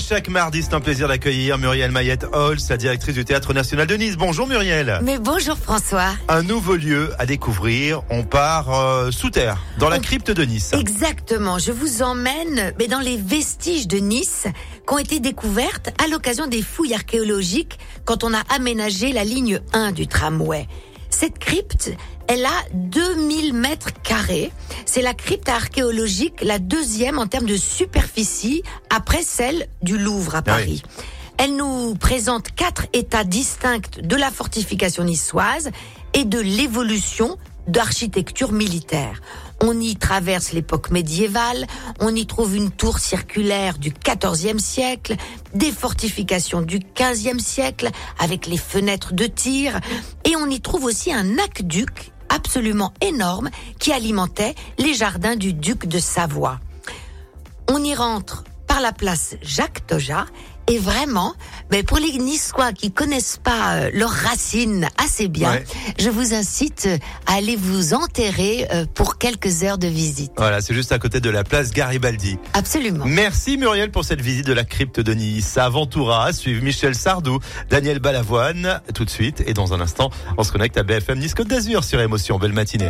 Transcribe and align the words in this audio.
chaque 0.00 0.28
mardi, 0.28 0.62
c'est 0.62 0.74
un 0.74 0.80
plaisir 0.80 1.08
d'accueillir 1.08 1.58
Muriel 1.58 1.90
Mayette 1.90 2.26
Holz, 2.32 2.68
la 2.70 2.76
directrice 2.76 3.14
du 3.14 3.24
Théâtre 3.24 3.52
National 3.52 3.86
de 3.86 3.94
Nice. 3.94 4.16
Bonjour 4.16 4.46
Muriel. 4.46 4.98
Mais 5.02 5.18
bonjour 5.18 5.56
François. 5.56 6.14
Un 6.28 6.42
nouveau 6.42 6.76
lieu 6.76 7.12
à 7.18 7.26
découvrir. 7.26 8.02
On 8.10 8.22
part 8.22 8.72
euh, 8.74 9.10
sous 9.10 9.30
terre, 9.30 9.58
dans 9.78 9.88
la 9.88 9.98
crypte 9.98 10.30
de 10.30 10.42
Nice. 10.44 10.72
Exactement, 10.72 11.58
je 11.58 11.70
vous 11.70 12.02
emmène 12.02 12.72
mais 12.78 12.88
dans 12.88 13.00
les 13.00 13.16
vestiges 13.16 13.86
de 13.86 13.98
Nice 13.98 14.46
qui 14.86 14.94
ont 14.94 14.98
été 14.98 15.20
découvertes 15.20 15.90
à 16.02 16.08
l'occasion 16.08 16.46
des 16.46 16.62
fouilles 16.62 16.94
archéologiques 16.94 17.78
quand 18.04 18.24
on 18.24 18.32
a 18.32 18.40
aménagé 18.54 19.12
la 19.12 19.24
ligne 19.24 19.60
1 19.72 19.92
du 19.92 20.06
tramway. 20.06 20.66
Cette 21.10 21.38
crypte, 21.38 21.92
elle 22.28 22.44
a 22.44 22.64
2000 22.72 23.52
mètres 23.52 23.92
carrés. 24.02 24.50
C'est 24.92 25.02
la 25.02 25.14
crypte 25.14 25.48
archéologique 25.48 26.42
la 26.42 26.58
deuxième 26.58 27.20
en 27.20 27.28
termes 27.28 27.46
de 27.46 27.56
superficie 27.56 28.64
après 28.92 29.22
celle 29.22 29.68
du 29.82 29.96
Louvre 29.96 30.34
à 30.34 30.42
Paris. 30.42 30.82
Elle 31.38 31.54
nous 31.54 31.94
présente 31.94 32.50
quatre 32.56 32.86
états 32.92 33.22
distincts 33.22 34.00
de 34.02 34.16
la 34.16 34.32
fortification 34.32 35.04
niçoise 35.04 35.70
et 36.12 36.24
de 36.24 36.40
l'évolution 36.40 37.38
d'architecture 37.68 38.50
militaire. 38.50 39.20
On 39.62 39.78
y 39.78 39.94
traverse 39.94 40.50
l'époque 40.50 40.90
médiévale, 40.90 41.68
on 42.00 42.12
y 42.12 42.26
trouve 42.26 42.56
une 42.56 42.72
tour 42.72 42.98
circulaire 42.98 43.78
du 43.78 43.92
XIVe 43.92 44.58
siècle, 44.58 45.14
des 45.54 45.70
fortifications 45.70 46.62
du 46.62 46.80
XVe 46.80 47.38
siècle 47.38 47.90
avec 48.18 48.48
les 48.48 48.58
fenêtres 48.58 49.14
de 49.14 49.26
tir, 49.26 49.78
et 50.24 50.34
on 50.34 50.50
y 50.50 50.60
trouve 50.60 50.82
aussi 50.82 51.12
un 51.12 51.38
aqueduc 51.38 52.10
absolument 52.30 52.94
énorme 53.02 53.50
qui 53.78 53.92
alimentait 53.92 54.54
les 54.78 54.94
jardins 54.94 55.36
du 55.36 55.52
duc 55.52 55.86
de 55.86 55.98
Savoie. 55.98 56.60
On 57.68 57.84
y 57.84 57.94
rentre 57.94 58.44
par 58.66 58.80
la 58.80 58.92
place 58.92 59.36
Jacques 59.42 59.86
Toja. 59.86 60.26
Et 60.70 60.78
vraiment, 60.78 61.34
mais 61.72 61.82
pour 61.82 61.98
les 61.98 62.12
Niçois 62.18 62.72
qui 62.72 62.92
connaissent 62.92 63.40
pas 63.42 63.74
euh, 63.74 63.90
leurs 63.92 64.08
racines 64.12 64.88
assez 65.04 65.26
bien, 65.26 65.50
Ouais. 65.50 65.64
je 65.98 66.08
vous 66.10 66.32
incite 66.32 66.88
à 67.26 67.34
aller 67.34 67.56
vous 67.56 67.92
enterrer 67.92 68.68
euh, 68.72 68.86
pour 68.94 69.18
quelques 69.18 69.64
heures 69.64 69.78
de 69.78 69.88
visite. 69.88 70.30
Voilà, 70.36 70.60
c'est 70.60 70.72
juste 70.72 70.92
à 70.92 71.00
côté 71.00 71.18
de 71.20 71.28
la 71.28 71.42
place 71.42 71.72
Garibaldi. 71.72 72.38
Absolument. 72.52 73.04
Merci 73.04 73.56
Muriel 73.56 73.90
pour 73.90 74.04
cette 74.04 74.20
visite 74.20 74.46
de 74.46 74.52
la 74.52 74.62
crypte 74.62 75.00
de 75.00 75.12
Nice. 75.12 75.58
À 75.58 75.68
Ventura, 75.68 76.32
suivre 76.32 76.62
Michel 76.62 76.94
Sardou, 76.94 77.40
Daniel 77.68 77.98
Balavoine, 77.98 78.80
tout 78.94 79.04
de 79.04 79.10
suite. 79.10 79.42
Et 79.46 79.54
dans 79.54 79.74
un 79.74 79.80
instant, 79.80 80.10
on 80.38 80.44
se 80.44 80.52
connecte 80.52 80.76
à 80.78 80.84
BFM 80.84 81.18
Nice 81.18 81.34
Côte 81.34 81.48
d'Azur 81.48 81.82
sur 81.82 82.00
Émotion. 82.00 82.38
Belle 82.38 82.52
matinée. 82.52 82.78